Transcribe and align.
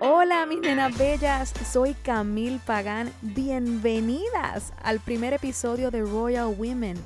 Hola 0.00 0.46
mis 0.46 0.60
nenas 0.60 0.96
bellas, 0.96 1.52
soy 1.68 1.94
Camille 1.94 2.60
Pagán. 2.64 3.10
Bienvenidas 3.20 4.72
al 4.80 5.00
primer 5.00 5.32
episodio 5.32 5.90
de 5.90 6.02
Royal 6.02 6.54
Women, 6.56 6.96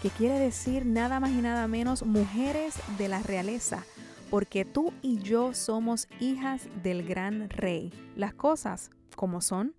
que 0.00 0.08
quiere 0.08 0.38
decir 0.38 0.86
nada 0.86 1.20
más 1.20 1.30
y 1.32 1.42
nada 1.42 1.68
menos 1.68 2.06
mujeres 2.06 2.76
de 2.96 3.08
la 3.08 3.22
realeza, 3.22 3.84
porque 4.30 4.64
tú 4.64 4.94
y 5.02 5.18
yo 5.18 5.52
somos 5.52 6.08
hijas 6.20 6.68
del 6.82 7.06
gran 7.06 7.50
rey. 7.50 7.92
Las 8.16 8.32
cosas 8.32 8.90
como 9.14 9.42
son. 9.42 9.74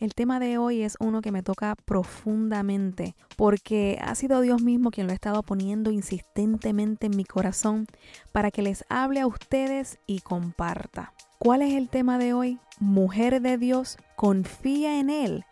El 0.00 0.14
tema 0.14 0.40
de 0.40 0.56
hoy 0.56 0.80
es 0.80 0.96
uno 1.00 1.20
que 1.20 1.30
me 1.30 1.42
toca 1.42 1.76
profundamente 1.84 3.16
porque 3.36 3.98
ha 4.00 4.14
sido 4.14 4.40
Dios 4.40 4.62
mismo 4.62 4.90
quien 4.90 5.08
lo 5.08 5.12
ha 5.12 5.14
estado 5.14 5.42
poniendo 5.42 5.90
insistentemente 5.90 7.04
en 7.04 7.16
mi 7.16 7.24
corazón 7.26 7.86
para 8.32 8.50
que 8.50 8.62
les 8.62 8.82
hable 8.88 9.20
a 9.20 9.26
ustedes 9.26 9.98
y 10.06 10.20
comparta. 10.20 11.12
¿Cuál 11.38 11.62
es 11.62 11.74
el 11.74 11.88
tema 11.88 12.16
de 12.16 12.32
hoy? 12.32 12.58
Mujer 12.78 13.42
de 13.42 13.58
Dios, 13.58 13.98
confía 14.16 14.98
en 14.98 15.10
Él 15.10 15.44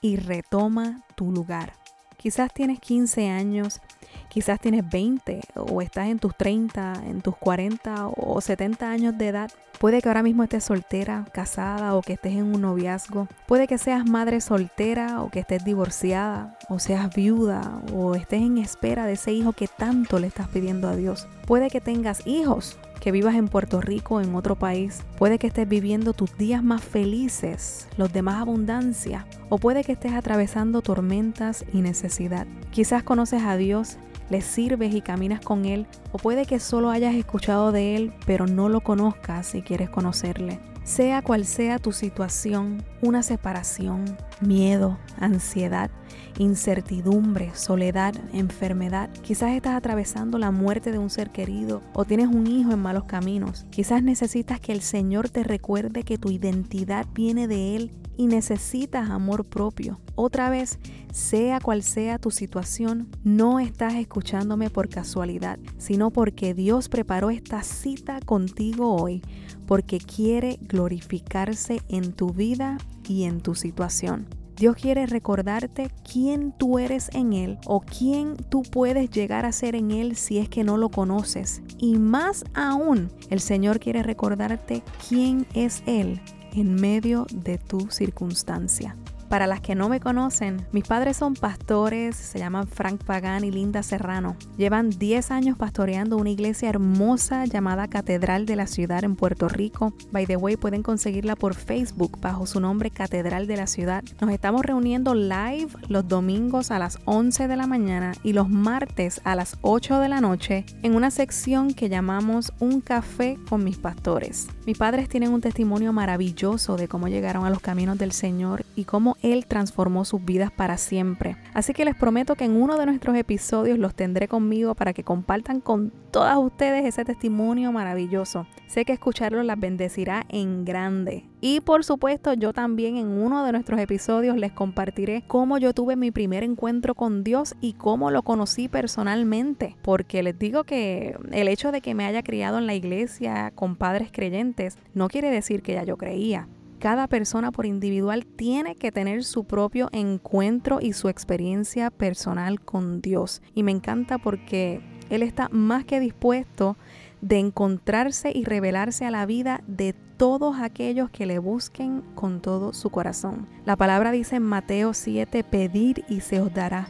y 0.00 0.16
retoma 0.16 1.02
tu 1.16 1.32
lugar. 1.32 1.72
Quizás 2.18 2.52
tienes 2.52 2.78
15 2.78 3.30
años, 3.30 3.80
quizás 4.28 4.60
tienes 4.60 4.88
20 4.88 5.40
o 5.56 5.80
estás 5.80 6.08
en 6.08 6.18
tus 6.18 6.36
30, 6.36 7.02
en 7.06 7.22
tus 7.22 7.34
40 7.36 8.08
o 8.08 8.40
70 8.40 8.90
años 8.90 9.16
de 9.16 9.28
edad. 9.28 9.50
Puede 9.80 10.02
que 10.02 10.08
ahora 10.08 10.22
mismo 10.22 10.42
estés 10.42 10.62
soltera, 10.62 11.24
casada 11.32 11.94
o 11.94 12.02
que 12.02 12.12
estés 12.12 12.34
en 12.34 12.54
un 12.54 12.60
noviazgo. 12.60 13.26
Puede 13.48 13.66
que 13.66 13.78
seas 13.78 14.06
madre 14.06 14.42
soltera 14.42 15.22
o 15.22 15.30
que 15.30 15.40
estés 15.40 15.64
divorciada 15.64 16.58
o 16.68 16.78
seas 16.78 17.12
viuda 17.14 17.80
o 17.94 18.14
estés 18.14 18.42
en 18.42 18.58
espera 18.58 19.06
de 19.06 19.14
ese 19.14 19.32
hijo 19.32 19.54
que 19.54 19.68
tanto 19.68 20.18
le 20.18 20.26
estás 20.26 20.48
pidiendo 20.48 20.86
a 20.86 20.96
Dios. 20.96 21.26
Puede 21.46 21.70
que 21.70 21.80
tengas 21.80 22.26
hijos 22.26 22.78
que 23.00 23.12
vivas 23.12 23.34
en 23.34 23.48
Puerto 23.48 23.80
Rico 23.80 24.16
o 24.16 24.20
en 24.20 24.34
otro 24.34 24.56
país. 24.56 25.02
Puede 25.18 25.38
que 25.38 25.48
estés 25.48 25.68
viviendo 25.68 26.12
tus 26.12 26.36
días 26.36 26.62
más 26.62 26.82
felices, 26.82 27.88
los 27.96 28.12
de 28.12 28.22
más 28.22 28.40
abundancia, 28.40 29.26
o 29.48 29.58
puede 29.58 29.82
que 29.82 29.92
estés 29.92 30.12
atravesando 30.12 30.82
tormentas 30.82 31.64
y 31.72 31.80
necesidad. 31.80 32.46
Quizás 32.70 33.02
conoces 33.02 33.42
a 33.42 33.56
Dios, 33.56 33.96
le 34.28 34.42
sirves 34.42 34.94
y 34.94 35.00
caminas 35.00 35.40
con 35.40 35.64
Él, 35.64 35.86
o 36.12 36.18
puede 36.18 36.46
que 36.46 36.60
solo 36.60 36.90
hayas 36.90 37.14
escuchado 37.14 37.72
de 37.72 37.96
Él, 37.96 38.12
pero 38.26 38.46
no 38.46 38.68
lo 38.68 38.80
conozcas 38.80 39.46
si 39.46 39.62
quieres 39.62 39.90
conocerle. 39.90 40.60
Sea 40.90 41.22
cual 41.22 41.46
sea 41.46 41.78
tu 41.78 41.92
situación, 41.92 42.82
una 43.00 43.22
separación, 43.22 44.04
miedo, 44.40 44.98
ansiedad, 45.20 45.88
incertidumbre, 46.36 47.52
soledad, 47.54 48.12
enfermedad. 48.32 49.08
Quizás 49.22 49.52
estás 49.52 49.76
atravesando 49.76 50.36
la 50.36 50.50
muerte 50.50 50.90
de 50.90 50.98
un 50.98 51.08
ser 51.08 51.30
querido 51.30 51.80
o 51.92 52.04
tienes 52.04 52.26
un 52.26 52.48
hijo 52.48 52.72
en 52.72 52.80
malos 52.80 53.04
caminos. 53.04 53.66
Quizás 53.70 54.02
necesitas 54.02 54.58
que 54.58 54.72
el 54.72 54.80
Señor 54.80 55.30
te 55.30 55.44
recuerde 55.44 56.02
que 56.02 56.18
tu 56.18 56.28
identidad 56.28 57.06
viene 57.14 57.46
de 57.46 57.76
Él 57.76 57.92
y 58.16 58.26
necesitas 58.26 59.10
amor 59.10 59.44
propio. 59.44 60.00
Otra 60.16 60.50
vez, 60.50 60.78
sea 61.12 61.60
cual 61.60 61.82
sea 61.82 62.18
tu 62.18 62.30
situación, 62.30 63.08
no 63.24 63.60
estás 63.60 63.94
escuchándome 63.94 64.68
por 64.68 64.88
casualidad, 64.88 65.58
sino 65.78 66.10
porque 66.10 66.52
Dios 66.52 66.88
preparó 66.88 67.30
esta 67.30 67.62
cita 67.62 68.20
contigo 68.20 68.94
hoy, 68.94 69.22
porque 69.70 69.98
quiere 69.98 70.58
glorificarse 70.62 71.80
en 71.88 72.12
tu 72.12 72.30
vida 72.30 72.76
y 73.06 73.22
en 73.22 73.40
tu 73.40 73.54
situación. 73.54 74.26
Dios 74.56 74.74
quiere 74.74 75.06
recordarte 75.06 75.92
quién 76.02 76.50
tú 76.50 76.80
eres 76.80 77.08
en 77.12 77.32
Él 77.34 77.56
o 77.66 77.80
quién 77.80 78.34
tú 78.34 78.62
puedes 78.62 79.10
llegar 79.10 79.46
a 79.46 79.52
ser 79.52 79.76
en 79.76 79.92
Él 79.92 80.16
si 80.16 80.38
es 80.38 80.48
que 80.48 80.64
no 80.64 80.76
lo 80.76 80.88
conoces. 80.88 81.62
Y 81.78 81.98
más 81.98 82.42
aún, 82.52 83.12
el 83.30 83.38
Señor 83.38 83.78
quiere 83.78 84.02
recordarte 84.02 84.82
quién 85.08 85.46
es 85.54 85.84
Él 85.86 86.20
en 86.52 86.74
medio 86.74 87.28
de 87.32 87.56
tu 87.58 87.92
circunstancia. 87.92 88.96
Para 89.30 89.46
las 89.46 89.60
que 89.60 89.76
no 89.76 89.88
me 89.88 90.00
conocen, 90.00 90.66
mis 90.72 90.82
padres 90.82 91.16
son 91.16 91.34
pastores, 91.34 92.16
se 92.16 92.40
llaman 92.40 92.66
Frank 92.66 93.04
Pagán 93.04 93.44
y 93.44 93.52
Linda 93.52 93.84
Serrano. 93.84 94.34
Llevan 94.56 94.90
10 94.90 95.30
años 95.30 95.56
pastoreando 95.56 96.16
una 96.16 96.30
iglesia 96.30 96.68
hermosa 96.68 97.44
llamada 97.44 97.86
Catedral 97.86 98.44
de 98.44 98.56
la 98.56 98.66
Ciudad 98.66 99.04
en 99.04 99.14
Puerto 99.14 99.48
Rico. 99.48 99.92
By 100.10 100.26
the 100.26 100.36
way, 100.36 100.56
pueden 100.56 100.82
conseguirla 100.82 101.36
por 101.36 101.54
Facebook 101.54 102.18
bajo 102.20 102.44
su 102.44 102.58
nombre 102.58 102.90
Catedral 102.90 103.46
de 103.46 103.56
la 103.56 103.68
Ciudad. 103.68 104.02
Nos 104.20 104.32
estamos 104.32 104.62
reuniendo 104.62 105.14
live 105.14 105.68
los 105.86 106.08
domingos 106.08 106.72
a 106.72 106.80
las 106.80 106.98
11 107.04 107.46
de 107.46 107.56
la 107.56 107.68
mañana 107.68 108.14
y 108.24 108.32
los 108.32 108.48
martes 108.48 109.20
a 109.22 109.36
las 109.36 109.58
8 109.62 110.00
de 110.00 110.08
la 110.08 110.20
noche 110.20 110.66
en 110.82 110.96
una 110.96 111.12
sección 111.12 111.72
que 111.72 111.88
llamamos 111.88 112.52
Un 112.58 112.80
café 112.80 113.38
con 113.48 113.62
mis 113.62 113.78
pastores. 113.78 114.48
Mis 114.66 114.76
padres 114.76 115.08
tienen 115.08 115.32
un 115.32 115.40
testimonio 115.40 115.92
maravilloso 115.92 116.76
de 116.76 116.88
cómo 116.88 117.06
llegaron 117.06 117.44
a 117.44 117.50
los 117.50 117.60
caminos 117.60 117.96
del 117.96 118.10
Señor 118.10 118.64
y 118.74 118.86
cómo 118.86 119.16
él 119.22 119.46
transformó 119.46 120.04
sus 120.04 120.24
vidas 120.24 120.50
para 120.50 120.76
siempre. 120.76 121.36
Así 121.54 121.72
que 121.72 121.84
les 121.84 121.94
prometo 121.94 122.34
que 122.34 122.44
en 122.44 122.60
uno 122.60 122.78
de 122.78 122.86
nuestros 122.86 123.16
episodios 123.16 123.78
los 123.78 123.94
tendré 123.94 124.28
conmigo 124.28 124.74
para 124.74 124.92
que 124.92 125.04
compartan 125.04 125.60
con 125.60 125.92
todas 126.10 126.36
ustedes 126.38 126.84
ese 126.84 127.04
testimonio 127.04 127.72
maravilloso. 127.72 128.46
Sé 128.66 128.84
que 128.84 128.92
escucharlo 128.92 129.42
las 129.42 129.58
bendecirá 129.58 130.24
en 130.28 130.64
grande. 130.64 131.24
Y 131.40 131.60
por 131.60 131.84
supuesto, 131.84 132.34
yo 132.34 132.52
también 132.52 132.96
en 132.96 133.08
uno 133.08 133.44
de 133.44 133.52
nuestros 133.52 133.80
episodios 133.80 134.36
les 134.36 134.52
compartiré 134.52 135.24
cómo 135.26 135.58
yo 135.58 135.72
tuve 135.72 135.96
mi 135.96 136.10
primer 136.10 136.44
encuentro 136.44 136.94
con 136.94 137.24
Dios 137.24 137.54
y 137.60 137.72
cómo 137.74 138.10
lo 138.10 138.22
conocí 138.22 138.68
personalmente. 138.68 139.76
Porque 139.82 140.22
les 140.22 140.38
digo 140.38 140.64
que 140.64 141.16
el 141.32 141.48
hecho 141.48 141.72
de 141.72 141.80
que 141.80 141.94
me 141.94 142.04
haya 142.04 142.22
criado 142.22 142.58
en 142.58 142.66
la 142.66 142.74
iglesia 142.74 143.52
con 143.54 143.76
padres 143.76 144.10
creyentes 144.12 144.78
no 144.94 145.08
quiere 145.08 145.30
decir 145.30 145.62
que 145.62 145.74
ya 145.74 145.84
yo 145.84 145.96
creía 145.96 146.48
cada 146.80 147.06
persona 147.08 147.52
por 147.52 147.66
individual 147.66 148.26
tiene 148.26 148.74
que 148.74 148.90
tener 148.90 149.22
su 149.22 149.44
propio 149.44 149.90
encuentro 149.92 150.78
y 150.80 150.94
su 150.94 151.08
experiencia 151.08 151.90
personal 151.90 152.60
con 152.60 153.02
Dios. 153.02 153.42
Y 153.54 153.62
me 153.62 153.70
encanta 153.70 154.16
porque 154.16 154.80
Él 155.10 155.22
está 155.22 155.48
más 155.52 155.84
que 155.84 156.00
dispuesto 156.00 156.76
de 157.20 157.38
encontrarse 157.38 158.32
y 158.34 158.44
revelarse 158.44 159.04
a 159.04 159.10
la 159.10 159.26
vida 159.26 159.62
de 159.66 159.92
todos 159.92 160.58
aquellos 160.58 161.10
que 161.10 161.26
le 161.26 161.38
busquen 161.38 162.02
con 162.14 162.40
todo 162.40 162.72
su 162.72 162.88
corazón. 162.88 163.46
La 163.66 163.76
palabra 163.76 164.10
dice 164.10 164.36
en 164.36 164.42
Mateo 164.42 164.94
7, 164.94 165.44
pedir 165.44 166.04
y 166.08 166.20
se 166.20 166.40
os 166.40 166.52
dará, 166.52 166.88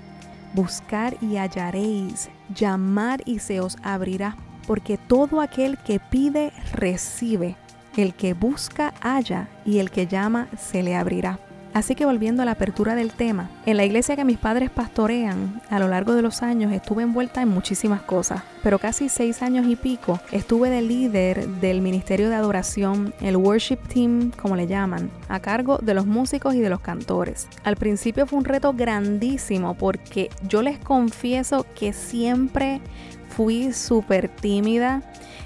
buscar 0.54 1.16
y 1.20 1.36
hallaréis, 1.36 2.30
llamar 2.54 3.22
y 3.24 3.40
se 3.40 3.60
os 3.60 3.76
abrirá, 3.82 4.36
porque 4.68 4.98
todo 4.98 5.40
aquel 5.40 5.78
que 5.78 5.98
pide 5.98 6.52
recibe 6.72 7.56
el 7.96 8.14
que 8.14 8.34
busca 8.34 8.94
halla 9.00 9.48
y 9.64 9.78
el 9.78 9.90
que 9.90 10.06
llama 10.06 10.48
se 10.58 10.82
le 10.82 10.96
abrirá. 10.96 11.38
Así 11.72 11.94
que 11.94 12.04
volviendo 12.04 12.42
a 12.42 12.44
la 12.44 12.52
apertura 12.52 12.96
del 12.96 13.12
tema, 13.12 13.48
en 13.64 13.76
la 13.76 13.84
iglesia 13.84 14.16
que 14.16 14.24
mis 14.24 14.38
padres 14.38 14.70
pastorean, 14.70 15.62
a 15.70 15.78
lo 15.78 15.86
largo 15.86 16.14
de 16.14 16.22
los 16.22 16.42
años 16.42 16.72
estuve 16.72 17.04
envuelta 17.04 17.42
en 17.42 17.48
muchísimas 17.48 18.02
cosas, 18.02 18.42
pero 18.64 18.80
casi 18.80 19.08
seis 19.08 19.40
años 19.40 19.66
y 19.68 19.76
pico 19.76 20.18
estuve 20.32 20.68
de 20.68 20.82
líder 20.82 21.46
del 21.46 21.80
ministerio 21.80 22.28
de 22.28 22.34
adoración, 22.34 23.14
el 23.20 23.36
worship 23.36 23.78
team, 23.86 24.32
como 24.32 24.56
le 24.56 24.66
llaman, 24.66 25.10
a 25.28 25.38
cargo 25.38 25.78
de 25.78 25.94
los 25.94 26.06
músicos 26.06 26.56
y 26.56 26.60
de 26.60 26.70
los 26.70 26.80
cantores. 26.80 27.46
Al 27.62 27.76
principio 27.76 28.26
fue 28.26 28.40
un 28.40 28.44
reto 28.44 28.72
grandísimo 28.72 29.74
porque 29.74 30.28
yo 30.48 30.62
les 30.62 30.78
confieso 30.78 31.64
que 31.78 31.92
siempre 31.92 32.80
fui 33.28 33.72
súper 33.72 34.28
tímida 34.28 35.02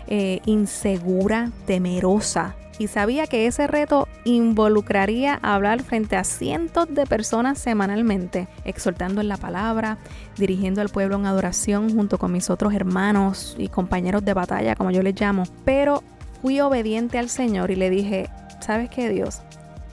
eh, 0.06 0.40
insegura, 0.46 1.50
temerosa. 1.66 2.56
Y 2.78 2.88
sabía 2.88 3.28
que 3.28 3.46
ese 3.46 3.68
reto 3.68 4.08
involucraría 4.24 5.38
hablar 5.42 5.82
frente 5.82 6.16
a 6.16 6.24
cientos 6.24 6.92
de 6.92 7.06
personas 7.06 7.58
semanalmente, 7.58 8.48
exhortando 8.64 9.20
en 9.20 9.28
la 9.28 9.36
palabra, 9.36 9.98
dirigiendo 10.36 10.80
al 10.80 10.88
pueblo 10.88 11.14
en 11.16 11.26
adoración 11.26 11.94
junto 11.94 12.18
con 12.18 12.32
mis 12.32 12.50
otros 12.50 12.74
hermanos 12.74 13.54
y 13.58 13.68
compañeros 13.68 14.24
de 14.24 14.34
batalla, 14.34 14.74
como 14.74 14.90
yo 14.90 15.02
les 15.02 15.20
llamo. 15.20 15.44
Pero 15.64 16.02
fui 16.42 16.60
obediente 16.60 17.18
al 17.18 17.28
Señor 17.28 17.70
y 17.70 17.76
le 17.76 17.90
dije, 17.90 18.28
¿sabes 18.60 18.90
qué 18.90 19.08
Dios? 19.08 19.40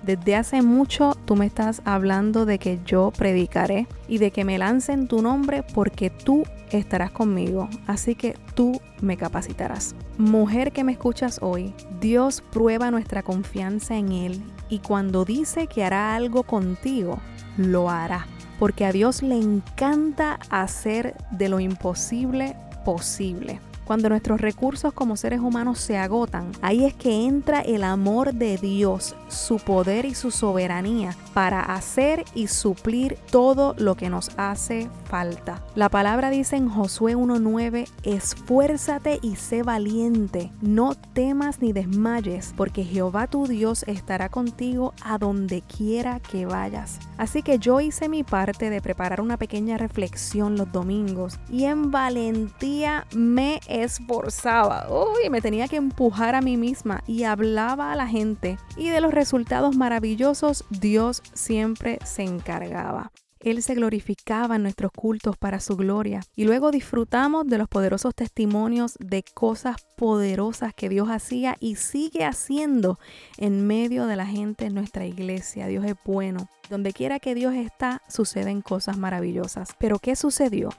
Desde 0.03 0.35
hace 0.35 0.63
mucho 0.63 1.15
tú 1.25 1.35
me 1.35 1.45
estás 1.45 1.83
hablando 1.85 2.45
de 2.45 2.57
que 2.57 2.79
yo 2.83 3.11
predicaré 3.15 3.87
y 4.07 4.17
de 4.17 4.31
que 4.31 4.43
me 4.43 4.57
lance 4.57 4.91
en 4.91 5.07
tu 5.07 5.21
nombre 5.21 5.61
porque 5.61 6.09
tú 6.09 6.43
estarás 6.77 7.11
conmigo, 7.11 7.69
así 7.87 8.15
que 8.15 8.37
tú 8.55 8.79
me 9.01 9.17
capacitarás. 9.17 9.95
Mujer 10.17 10.71
que 10.71 10.83
me 10.83 10.91
escuchas 10.91 11.39
hoy, 11.41 11.73
Dios 11.99 12.41
prueba 12.51 12.91
nuestra 12.91 13.23
confianza 13.23 13.95
en 13.95 14.11
Él 14.11 14.43
y 14.69 14.79
cuando 14.79 15.25
dice 15.25 15.67
que 15.67 15.83
hará 15.83 16.15
algo 16.15 16.43
contigo, 16.43 17.19
lo 17.57 17.89
hará, 17.89 18.25
porque 18.59 18.85
a 18.85 18.91
Dios 18.91 19.21
le 19.21 19.35
encanta 19.35 20.39
hacer 20.49 21.15
de 21.31 21.49
lo 21.49 21.59
imposible 21.59 22.55
posible. 22.85 23.59
Cuando 23.91 24.07
nuestros 24.07 24.39
recursos 24.39 24.93
como 24.93 25.17
seres 25.17 25.41
humanos 25.41 25.77
se 25.77 25.97
agotan, 25.97 26.53
ahí 26.61 26.85
es 26.85 26.93
que 26.93 27.25
entra 27.25 27.59
el 27.59 27.83
amor 27.83 28.33
de 28.33 28.55
Dios, 28.55 29.17
su 29.27 29.57
poder 29.57 30.05
y 30.05 30.15
su 30.15 30.31
soberanía 30.31 31.13
para 31.33 31.59
hacer 31.59 32.23
y 32.33 32.47
suplir 32.47 33.17
todo 33.31 33.75
lo 33.77 33.95
que 33.95 34.09
nos 34.09 34.31
hace 34.37 34.89
falta. 35.03 35.61
La 35.75 35.89
palabra 35.89 36.29
dice 36.29 36.55
en 36.55 36.69
Josué 36.69 37.17
1.9, 37.17 37.85
esfuérzate 38.03 39.19
y 39.21 39.35
sé 39.35 39.61
valiente, 39.61 40.53
no 40.61 40.95
temas 40.95 41.61
ni 41.61 41.73
desmayes, 41.73 42.53
porque 42.55 42.85
Jehová 42.85 43.27
tu 43.27 43.45
Dios 43.45 43.83
estará 43.89 44.29
contigo 44.29 44.93
a 45.03 45.17
donde 45.17 45.63
quiera 45.63 46.21
que 46.21 46.45
vayas. 46.45 46.97
Así 47.17 47.43
que 47.43 47.59
yo 47.59 47.81
hice 47.81 48.07
mi 48.07 48.23
parte 48.23 48.69
de 48.69 48.81
preparar 48.81 49.19
una 49.19 49.35
pequeña 49.35 49.77
reflexión 49.77 50.55
los 50.55 50.71
domingos 50.71 51.39
y 51.51 51.65
en 51.65 51.91
valentía 51.91 53.05
me 53.13 53.59
esforzaba. 53.83 54.87
Uy, 54.89 55.29
me 55.29 55.41
tenía 55.41 55.67
que 55.67 55.75
empujar 55.75 56.35
a 56.35 56.41
mí 56.41 56.57
misma 56.57 57.03
y 57.07 57.23
hablaba 57.23 57.91
a 57.91 57.95
la 57.95 58.07
gente 58.07 58.57
y 58.77 58.89
de 58.89 59.01
los 59.01 59.13
resultados 59.13 59.75
maravillosos 59.75 60.65
Dios 60.69 61.21
siempre 61.33 61.99
se 62.03 62.23
encargaba. 62.23 63.11
Él 63.43 63.63
se 63.63 63.73
glorificaba 63.73 64.55
en 64.55 64.63
nuestros 64.63 64.91
cultos 64.91 65.35
para 65.37 65.59
su 65.59 65.75
gloria. 65.75 66.21
Y 66.35 66.45
luego 66.45 66.71
disfrutamos 66.71 67.47
de 67.47 67.57
los 67.57 67.67
poderosos 67.67 68.13
testimonios 68.13 68.97
de 68.99 69.23
cosas 69.33 69.77
poderosas 69.97 70.73
que 70.73 70.89
Dios 70.89 71.09
hacía 71.09 71.57
y 71.59 71.75
sigue 71.75 72.23
haciendo 72.23 72.99
en 73.37 73.65
medio 73.65 74.05
de 74.05 74.15
la 74.15 74.25
gente 74.25 74.65
en 74.65 74.75
nuestra 74.75 75.05
iglesia. 75.05 75.67
Dios 75.67 75.85
es 75.85 75.95
bueno. 76.05 76.47
Donde 76.69 76.93
quiera 76.93 77.19
que 77.19 77.35
Dios 77.35 77.53
está, 77.53 78.01
suceden 78.07 78.61
cosas 78.61 78.97
maravillosas. 78.97 79.69
Pero 79.79 79.99
¿qué 79.99 80.15
sucedió? 80.15 80.69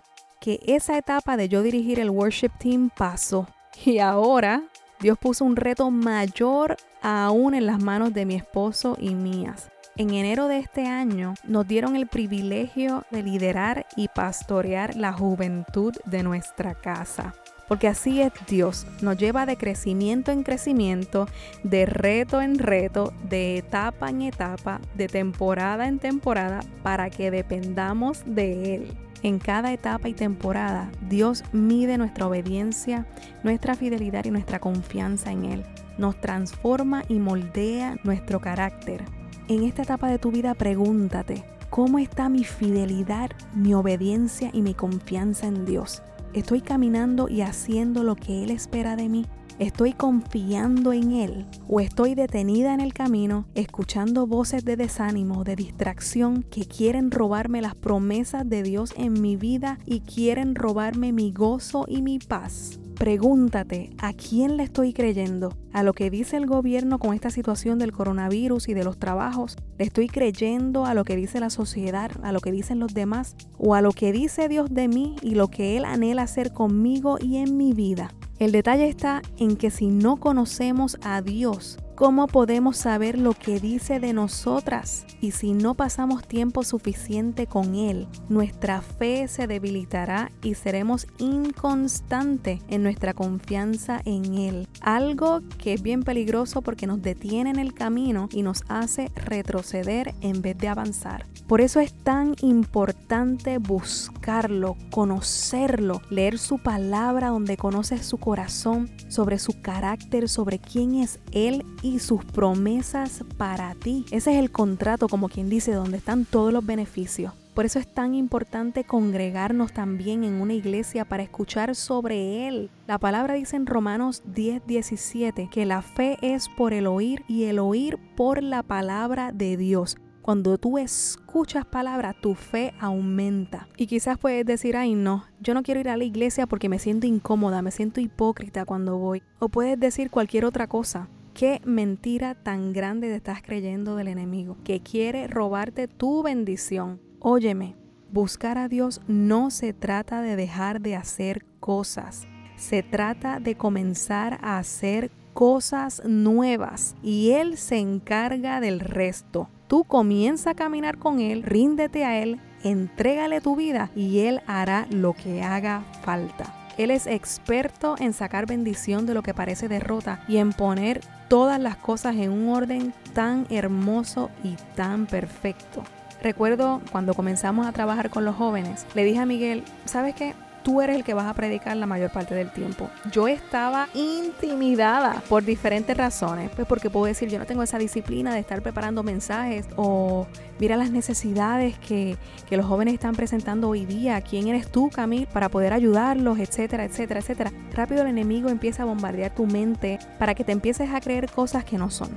Que 0.43 0.59
esa 0.67 0.99
etapa 0.99 1.37
de 1.37 1.49
yo 1.49 1.62
dirigir 1.62 2.00
el 2.00 2.11
worship 2.11 2.50
team 2.59 2.91
pasó. 2.91 3.47
Y 3.85 4.00
ahora 4.00 4.65
Dios 4.99 5.17
puso 5.17 5.44
un 5.44 5.55
reto 5.55 5.89
mayor 5.93 6.77
aún 7.00 7.55
en 7.55 7.65
las 7.65 7.81
manos 7.81 8.12
de 8.12 8.27
mi 8.27 8.35
esposo 8.35 8.97
y 9.00 9.15
mías. 9.15 9.71
En 9.97 10.11
enero 10.11 10.49
de 10.49 10.59
este 10.59 10.89
año 10.89 11.35
nos 11.44 11.69
dieron 11.69 11.94
el 11.94 12.09
privilegio 12.09 13.05
de 13.12 13.23
liderar 13.23 13.87
y 13.94 14.09
pastorear 14.09 14.97
la 14.97 15.12
juventud 15.12 15.94
de 16.06 16.25
nuestra 16.25 16.75
casa. 16.75 17.37
Porque 17.69 17.87
así 17.87 18.21
es 18.21 18.33
Dios, 18.49 18.85
nos 19.00 19.17
lleva 19.17 19.47
de 19.47 19.56
crecimiento 19.56 20.33
en 20.33 20.43
crecimiento, 20.43 21.29
de 21.62 21.87
reto 21.87 22.43
en 22.43 22.59
reto, 22.59 23.12
de 23.29 23.59
etapa 23.59 24.11
en 24.11 24.23
etapa, 24.23 24.81
de 24.97 25.06
temporada 25.06 25.87
en 25.87 26.00
temporada, 26.00 26.65
para 26.83 27.11
que 27.11 27.31
dependamos 27.31 28.25
de 28.27 28.75
Él. 28.75 28.97
En 29.23 29.39
cada 29.39 29.73
etapa 29.73 30.09
y 30.09 30.15
temporada, 30.15 30.91
Dios 31.09 31.45
mide 31.53 31.99
nuestra 31.99 32.27
obediencia, 32.27 33.07
nuestra 33.43 33.75
fidelidad 33.75 34.25
y 34.25 34.31
nuestra 34.31 34.59
confianza 34.59 35.31
en 35.31 35.45
Él. 35.45 35.65
Nos 35.99 36.21
transforma 36.21 37.05
y 37.09 37.19
moldea 37.19 37.97
nuestro 38.05 38.41
carácter 38.41 39.05
en 39.49 39.65
esta 39.65 39.83
etapa 39.83 40.09
de 40.09 40.19
tu 40.19 40.31
vida 40.31 40.55
pregúntate, 40.55 41.45
¿cómo 41.69 41.99
está 41.99 42.29
mi 42.29 42.45
fidelidad, 42.45 43.31
mi 43.55 43.75
obediencia 43.75 44.51
y 44.53 44.63
mi 44.63 44.73
confianza 44.73 45.47
en 45.47 45.65
Dios? 45.67 46.03
¿Estoy 46.33 46.61
caminando 46.61 47.29
y 47.29 47.43
haciendo 47.43 48.03
lo 48.03 48.15
que 48.17 48.45
Él 48.45 48.51
espera 48.51 48.97
de 48.97 49.09
mí? 49.09 49.27
¿Estoy 49.58 49.93
confiando 49.93 50.93
en 50.93 51.12
Él 51.12 51.46
o 51.69 51.81
estoy 51.81 52.14
detenida 52.14 52.72
en 52.72 52.81
el 52.81 52.94
camino 52.94 53.46
escuchando 53.54 54.26
voces 54.26 54.64
de 54.64 54.76
desánimo, 54.76 55.44
de 55.44 55.56
distracción 55.56 56.43
que 56.43 56.64
quieren 56.64 57.10
robarme 57.10 57.60
las 57.60 57.75
promesas 57.75 58.49
de 58.49 58.62
Dios 58.62 58.94
en 58.96 59.20
mi 59.20 59.37
vida 59.37 59.78
y 59.84 60.00
quieren 60.00 60.54
robarme 60.54 61.12
mi 61.12 61.32
gozo 61.32 61.84
y 61.87 62.02
mi 62.02 62.19
paz? 62.19 62.81
Pregúntate, 62.94 63.90
¿a 63.99 64.14
quién 64.14 64.56
le 64.56 64.62
estoy 64.62 64.93
creyendo? 64.93 65.52
¿A 65.72 65.82
lo 65.82 65.93
que 65.93 66.08
dice 66.08 66.37
el 66.37 66.46
gobierno 66.46 66.99
con 66.99 67.14
esta 67.14 67.31
situación 67.31 67.78
del 67.78 67.93
coronavirus 67.93 68.69
y 68.69 68.75
de 68.75 68.84
los 68.84 68.99
trabajos? 68.99 69.56
¿Le 69.78 69.84
estoy 69.84 70.08
creyendo 70.08 70.87
a 70.87 70.94
lo 70.94 71.04
que 71.04 71.16
dice 71.16 71.40
la 71.40 71.50
sociedad, 71.50 72.10
a 72.22 72.32
lo 72.32 72.40
que 72.40 72.52
dicen 72.52 72.78
los 72.78 72.94
demás? 72.94 73.37
¿O 73.58 73.75
a 73.75 73.82
lo 73.82 73.93
que 73.93 74.12
dice 74.12 74.49
Dios 74.49 74.72
de 74.72 74.88
mí 74.88 75.16
y 75.20 75.34
lo 75.34 75.49
que 75.49 75.76
Él 75.76 75.84
anhela 75.84 76.22
hacer 76.22 76.52
conmigo 76.52 77.19
y 77.20 77.38
en 77.38 77.56
mi 77.56 77.72
vida? 77.72 78.10
El 78.43 78.50
detalle 78.50 78.89
está 78.89 79.23
en 79.39 79.55
que 79.55 79.71
si 79.71 79.87
no 79.87 80.17
conocemos 80.17 80.99
a 81.05 81.23
Dios, 81.23 81.79
¿Cómo 82.02 82.26
podemos 82.26 82.78
saber 82.78 83.16
lo 83.16 83.32
que 83.32 83.60
dice 83.60 84.00
de 84.00 84.12
nosotras? 84.12 85.06
Y 85.20 85.31
si 85.31 85.52
no 85.52 85.75
pasamos 85.75 86.26
tiempo 86.26 86.64
suficiente 86.64 87.46
con 87.46 87.76
Él, 87.76 88.08
nuestra 88.28 88.82
fe 88.82 89.28
se 89.28 89.46
debilitará 89.46 90.32
y 90.43 90.54
seremos 90.54 91.06
inconstantes 91.19 92.58
en 92.66 92.82
nuestra 92.82 93.14
confianza 93.14 94.02
en 94.04 94.34
Él. 94.34 94.66
Algo 94.81 95.43
que 95.58 95.75
es 95.75 95.82
bien 95.82 96.02
peligroso 96.02 96.60
porque 96.60 96.88
nos 96.88 97.00
detiene 97.02 97.50
en 97.50 97.60
el 97.60 97.72
camino 97.72 98.28
y 98.32 98.43
nos 98.43 98.64
hace 98.66 99.12
retroceder 99.14 100.12
en 100.22 100.43
vez 100.43 100.58
de 100.58 100.66
avanzar. 100.66 101.26
Por 101.46 101.60
eso 101.60 101.78
es 101.78 101.94
tan 101.94 102.34
importante 102.40 103.58
buscarlo, 103.58 104.76
conocerlo, 104.90 106.00
leer 106.10 106.38
su 106.38 106.58
palabra 106.58 107.28
donde 107.28 107.56
conoces 107.56 108.04
su 108.04 108.19
corazón, 108.19 108.90
sobre 109.06 109.38
su 109.38 109.60
carácter, 109.60 110.28
sobre 110.28 110.58
quién 110.58 110.94
es 110.94 111.20
Él 111.31 111.64
y 111.82 111.92
sus 111.99 112.25
promesas 112.25 113.25
para 113.37 113.75
ti. 113.75 114.05
Ese 114.11 114.33
es 114.33 114.39
el 114.39 114.50
contrato, 114.50 115.09
como 115.09 115.29
quien 115.29 115.49
dice, 115.49 115.73
donde 115.73 115.99
están 115.99 116.25
todos 116.25 116.53
los 116.53 116.65
beneficios. 116.65 117.33
Por 117.55 117.67
eso 117.67 117.79
es 117.79 117.87
tan 117.87 118.15
importante 118.15 118.85
congregarnos 118.85 119.75
también 119.75 120.25
en 120.25 120.41
una 120.41 120.55
iglesia 120.55 121.05
para 121.05 121.23
escuchar 121.23 121.75
sobre 121.75 122.49
Él. 122.49 122.71
La 122.87 122.99
palabra 122.99 123.35
dice 123.35 123.56
en 123.56 123.67
Romanos 123.67 124.23
10, 124.25 124.67
17 124.67 125.50
que 125.53 125.67
la 125.67 125.83
fe 125.83 126.17
es 126.23 126.49
por 126.49 126.73
el 126.73 126.87
oír 126.87 127.25
y 127.29 127.44
el 127.44 127.59
oír 127.59 127.99
por 128.17 128.43
la 128.43 128.62
palabra 128.62 129.33
de 129.33 129.59
Dios. 129.59 129.99
Cuando 130.23 130.56
tú 130.56 130.79
escuchas 130.79 131.67
palabra, 131.67 132.15
tu 132.15 132.35
fe 132.35 132.73
aumenta. 132.79 133.69
Y 133.77 133.87
quizás 133.87 134.17
puedes 134.17 134.47
decir, 134.47 134.77
ay 134.77 134.95
no, 134.95 135.25
yo 135.41 135.53
no 135.53 135.62
quiero 135.62 135.81
ir 135.81 135.91
a 135.91 135.97
la 135.97 136.05
iglesia 136.05 136.47
porque 136.47 136.69
me 136.71 136.79
siento 136.79 137.06
incómoda, 137.06 137.61
me 137.61 137.73
siento 137.73 138.00
hipócrita 138.00 138.65
cuando 138.65 138.97
voy. 138.97 139.23
O 139.41 139.49
puedes 139.50 139.79
decir 139.79 140.11
cualquier 140.11 140.47
otra 140.47 140.69
cosa. 140.69 141.09
¿Qué 141.34 141.62
mentira 141.64 142.34
tan 142.34 142.75
grande 142.75 143.08
te 143.08 143.17
estás 143.17 143.40
creyendo 143.40 143.96
del 143.96 144.08
enemigo 144.08 144.58
que 144.64 144.81
quiere 144.81 145.29
robarte 145.29 145.88
tu 145.88 146.23
bendición? 146.23 147.00
Óyeme, 147.20 147.75
buscar 148.12 148.58
a 148.58 148.69
Dios 148.69 149.00
no 149.06 149.50
se 149.50 149.73
trata 149.73 150.20
de 150.20 150.37
dejar 150.37 150.82
de 150.82 150.94
hacer 150.94 151.46
cosas, 151.58 152.29
se 152.56 152.82
trata 152.82 153.40
de 153.40 153.55
comenzar 153.55 154.38
a 154.43 154.58
hacer 154.58 155.11
cosas 155.32 156.02
nuevas 156.05 156.96
y 157.02 157.31
Él 157.31 157.56
se 157.56 157.78
encarga 157.78 158.61
del 158.61 158.78
resto. 158.78 159.49
Tú 159.69 159.85
comienza 159.85 160.50
a 160.50 160.55
caminar 160.55 160.99
con 160.99 161.19
Él, 161.19 161.44
ríndete 161.44 162.05
a 162.05 162.23
Él, 162.23 162.40
entrégale 162.62 163.40
tu 163.40 163.56
vida 163.56 163.90
y 163.96 164.19
Él 164.19 164.43
hará 164.46 164.87
lo 164.90 165.14
que 165.14 165.43
haga 165.43 165.82
falta. 166.02 166.62
Él 166.79 166.91
es 166.91 167.07
experto 167.07 167.97
en 167.99 168.13
sacar 168.13 168.47
bendición 168.47 169.07
de 169.07 169.15
lo 169.15 169.23
que 169.23 169.35
parece 169.35 169.69
derrota 169.69 170.23
y 170.29 170.39
en 170.39 170.53
poner 170.53 171.01
todas 171.29 171.61
las 171.61 171.77
cosas 171.77 172.17
en 172.17 172.31
un 172.31 172.49
orden 172.55 172.95
tan 173.13 173.47
hermoso 173.51 174.31
y 174.43 174.57
tan 174.75 175.07
perfecto. 175.07 175.83
Recuerdo 176.23 176.81
cuando 176.93 177.14
comenzamos 177.14 177.67
a 177.67 177.73
trabajar 177.73 178.09
con 178.11 178.25
los 178.25 178.37
jóvenes, 178.37 178.87
le 178.95 179.05
dije 179.05 179.19
a 179.19 179.26
Miguel, 179.26 179.64
¿sabes 179.85 180.14
qué? 180.14 180.35
Tú 180.62 180.81
eres 180.81 180.97
el 180.97 181.04
que 181.04 181.14
vas 181.14 181.26
a 181.26 181.35
predicar 181.35 181.76
la 181.76 181.87
mayor 181.87 182.11
parte 182.11 182.35
del 182.35 182.50
tiempo. 182.50 182.88
Yo 183.11 183.28
estaba 183.28 183.88
intimidada 183.95 185.23
por 185.28 185.45
diferentes 185.45 185.97
razones, 185.97 186.50
pues 186.54 186.66
porque 186.66 186.90
puedo 186.90 187.07
decir, 187.07 187.28
yo 187.28 187.38
no 187.38 187.47
tengo 187.47 187.62
esa 187.62 187.78
disciplina 187.78 188.33
de 188.35 188.40
estar 188.40 188.62
preparando 188.62 189.02
mensajes 189.02 189.66
o 189.76 190.26
mira 190.59 190.76
las 190.76 190.90
necesidades 190.90 191.78
que, 191.78 192.16
que 192.49 192.57
los 192.57 192.66
jóvenes 192.66 192.95
están 192.95 193.14
presentando 193.14 193.69
hoy 193.69 193.85
día, 193.85 194.21
quién 194.21 194.49
eres 194.49 194.71
tú, 194.71 194.90
Camil, 194.90 195.26
para 195.26 195.49
poder 195.49 195.73
ayudarlos, 195.73 196.38
etcétera, 196.38 196.85
etcétera, 196.85 197.21
etcétera. 197.21 197.52
Rápido 197.75 198.02
el 198.02 198.09
enemigo 198.09 198.49
empieza 198.49 198.83
a 198.83 198.87
bombardear 198.87 199.35
tu 199.35 199.47
mente 199.47 199.99
para 200.19 200.35
que 200.35 200.45
te 200.45 200.52
empieces 200.52 200.90
a 200.90 201.00
creer 201.00 201.31
cosas 201.31 201.64
que 201.64 201.78
no 201.78 201.90
son. 201.90 202.11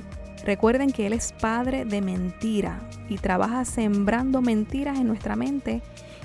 Recuerden 0.46 0.92
que 0.92 1.08
Él 1.08 1.14
es 1.14 1.34
padre 1.34 1.86
de 1.86 2.02
mentira 2.02 2.80
y 3.10 3.18
trabaja 3.18 3.66
sembrando 3.66 4.42
mentiras 4.42 5.00
en 5.00 5.08
nuestra 5.08 5.36
mente 5.36 5.82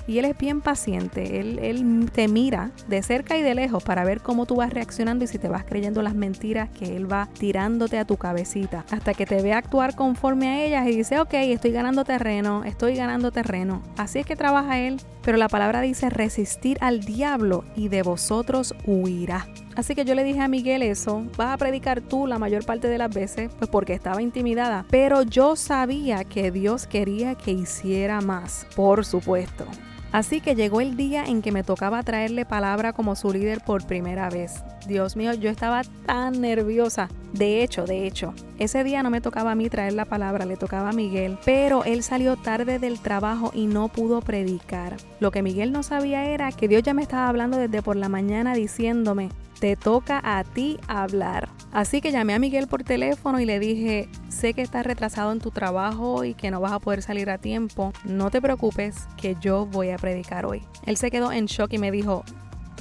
y 0.07 0.19
él 0.19 0.25
es 0.25 0.37
bien 0.37 0.61
paciente, 0.61 1.39
él, 1.39 1.59
él, 1.59 2.09
te 2.11 2.27
mira 2.27 2.71
de 2.87 3.01
cerca 3.03 3.37
y 3.37 3.41
de 3.41 3.55
lejos 3.55 3.83
para 3.83 4.03
ver 4.03 4.21
cómo 4.21 4.45
tú 4.45 4.55
vas 4.55 4.73
reaccionando 4.73 5.23
y 5.25 5.27
si 5.27 5.37
te 5.37 5.47
vas 5.47 5.63
creyendo 5.65 6.01
las 6.01 6.15
mentiras 6.15 6.69
que 6.69 6.95
él 6.95 7.11
va 7.11 7.27
tirándote 7.37 7.97
a 7.97 8.05
tu 8.05 8.17
cabecita, 8.17 8.85
hasta 8.91 9.13
que 9.13 9.25
te 9.25 9.41
ve 9.41 9.53
actuar 9.53 9.95
conforme 9.95 10.47
a 10.47 10.65
ellas 10.65 10.87
y 10.87 10.95
dice, 10.95 11.19
ok, 11.19 11.33
estoy 11.33 11.71
ganando 11.71 12.03
terreno, 12.05 12.63
estoy 12.63 12.95
ganando 12.95 13.31
terreno. 13.31 13.81
Así 13.97 14.19
es 14.19 14.25
que 14.25 14.35
trabaja 14.35 14.79
él, 14.79 15.01
pero 15.23 15.37
la 15.37 15.47
palabra 15.47 15.81
dice 15.81 16.09
resistir 16.09 16.77
al 16.81 17.01
diablo 17.01 17.63
y 17.75 17.89
de 17.89 18.03
vosotros 18.03 18.75
huirá. 18.85 19.47
Así 19.75 19.95
que 19.95 20.05
yo 20.05 20.15
le 20.15 20.23
dije 20.23 20.41
a 20.41 20.47
Miguel 20.47 20.81
eso, 20.81 21.23
vas 21.37 21.53
a 21.53 21.57
predicar 21.57 22.01
tú 22.01 22.27
la 22.27 22.39
mayor 22.39 22.65
parte 22.65 22.87
de 22.87 22.97
las 22.97 23.13
veces, 23.13 23.51
pues 23.57 23.69
porque 23.69 23.93
estaba 23.93 24.21
intimidada. 24.21 24.85
Pero 24.89 25.23
yo 25.23 25.55
sabía 25.55 26.23
que 26.23 26.51
Dios 26.51 26.87
quería 26.87 27.35
que 27.35 27.51
hiciera 27.51 28.21
más, 28.21 28.67
por 28.75 29.05
supuesto. 29.05 29.65
Así 30.11 30.41
que 30.41 30.55
llegó 30.55 30.81
el 30.81 30.97
día 30.97 31.23
en 31.23 31.41
que 31.41 31.53
me 31.53 31.63
tocaba 31.63 32.03
traerle 32.03 32.45
palabra 32.45 32.91
como 32.91 33.15
su 33.15 33.31
líder 33.31 33.61
por 33.61 33.87
primera 33.87 34.29
vez. 34.29 34.61
Dios 34.87 35.15
mío, 35.15 35.33
yo 35.33 35.49
estaba 35.49 35.81
tan 36.05 36.41
nerviosa. 36.41 37.09
De 37.33 37.63
hecho, 37.63 37.85
de 37.85 38.07
hecho, 38.07 38.33
ese 38.59 38.83
día 38.83 39.03
no 39.03 39.09
me 39.09 39.21
tocaba 39.21 39.51
a 39.51 39.55
mí 39.55 39.69
traer 39.69 39.93
la 39.93 40.05
palabra, 40.05 40.45
le 40.45 40.57
tocaba 40.57 40.89
a 40.89 40.93
Miguel, 40.93 41.37
pero 41.45 41.83
él 41.83 42.03
salió 42.03 42.35
tarde 42.35 42.79
del 42.79 42.99
trabajo 42.99 43.51
y 43.53 43.67
no 43.67 43.87
pudo 43.87 44.21
predicar. 44.21 44.97
Lo 45.19 45.31
que 45.31 45.41
Miguel 45.41 45.71
no 45.71 45.83
sabía 45.83 46.25
era 46.25 46.51
que 46.51 46.67
Dios 46.67 46.83
ya 46.83 46.93
me 46.93 47.01
estaba 47.01 47.29
hablando 47.29 47.57
desde 47.57 47.81
por 47.81 47.95
la 47.95 48.09
mañana 48.09 48.53
diciéndome, 48.53 49.29
te 49.61 49.75
toca 49.75 50.19
a 50.23 50.43
ti 50.43 50.79
hablar. 50.87 51.47
Así 51.71 52.01
que 52.01 52.11
llamé 52.11 52.33
a 52.33 52.39
Miguel 52.39 52.67
por 52.67 52.83
teléfono 52.83 53.39
y 53.39 53.45
le 53.45 53.59
dije, 53.59 54.09
sé 54.27 54.53
que 54.53 54.63
estás 54.63 54.85
retrasado 54.85 55.31
en 55.31 55.39
tu 55.39 55.51
trabajo 55.51 56.25
y 56.25 56.33
que 56.33 56.49
no 56.49 56.59
vas 56.59 56.71
a 56.71 56.79
poder 56.79 57.03
salir 57.03 57.29
a 57.29 57.37
tiempo. 57.37 57.93
No 58.03 58.31
te 58.31 58.41
preocupes 58.41 59.07
que 59.17 59.37
yo 59.39 59.67
voy 59.67 59.91
a 59.91 59.97
predicar 59.97 60.47
hoy. 60.47 60.63
Él 60.85 60.97
se 60.97 61.11
quedó 61.11 61.31
en 61.31 61.45
shock 61.45 61.71
y 61.73 61.77
me 61.77 61.91
dijo, 61.91 62.23